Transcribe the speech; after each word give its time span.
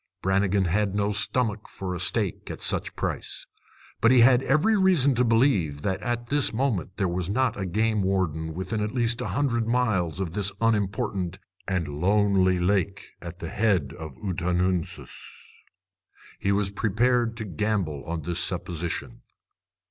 Brannigan 0.23 0.65
had 0.65 0.95
no 0.95 1.11
stomach 1.11 1.69
for 1.69 1.93
a 1.93 1.99
steak 1.99 2.49
at 2.49 2.59
such 2.59 2.95
price. 2.95 3.45
But 4.01 4.09
he 4.09 4.21
had 4.21 4.41
every 4.41 4.75
reason 4.75 5.13
to 5.13 5.23
believe 5.23 5.83
that 5.83 6.01
at 6.01 6.25
this 6.29 6.51
moment 6.51 6.97
there 6.97 7.07
was 7.07 7.29
not 7.29 7.55
a 7.55 7.67
game 7.67 8.01
warden 8.01 8.55
within 8.55 8.81
at 8.81 8.95
least 8.95 9.21
a 9.21 9.27
hundred 9.27 9.67
miles 9.67 10.19
of 10.19 10.31
this 10.33 10.51
unimportant 10.59 11.37
and 11.67 11.87
lonely 11.87 12.57
lake 12.57 13.11
at 13.21 13.37
the 13.37 13.49
head 13.49 13.93
of 13.93 14.15
the 14.15 14.21
Ottanoonsis. 14.21 15.61
He 16.39 16.51
was 16.51 16.71
prepared 16.71 17.37
to 17.37 17.45
gamble 17.45 18.03
on 18.05 18.23
this 18.23 18.39
supposition. 18.39 19.21